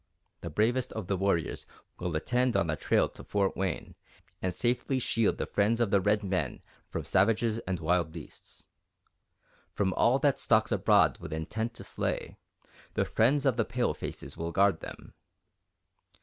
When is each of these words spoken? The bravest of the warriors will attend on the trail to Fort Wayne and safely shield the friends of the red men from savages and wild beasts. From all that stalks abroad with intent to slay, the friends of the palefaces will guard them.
The 0.39 0.49
bravest 0.49 0.91
of 0.93 1.05
the 1.05 1.15
warriors 1.15 1.67
will 1.99 2.15
attend 2.15 2.57
on 2.57 2.65
the 2.65 2.75
trail 2.75 3.07
to 3.09 3.23
Fort 3.23 3.55
Wayne 3.55 3.93
and 4.41 4.51
safely 4.51 4.97
shield 4.97 5.37
the 5.37 5.45
friends 5.45 5.79
of 5.79 5.91
the 5.91 6.01
red 6.01 6.23
men 6.23 6.61
from 6.89 7.05
savages 7.05 7.59
and 7.67 7.79
wild 7.79 8.11
beasts. 8.11 8.65
From 9.75 9.93
all 9.93 10.17
that 10.17 10.39
stalks 10.39 10.71
abroad 10.71 11.19
with 11.19 11.31
intent 11.31 11.75
to 11.75 11.83
slay, 11.83 12.39
the 12.95 13.05
friends 13.05 13.45
of 13.45 13.57
the 13.57 13.63
palefaces 13.63 14.35
will 14.35 14.51
guard 14.51 14.79
them. 14.79 15.13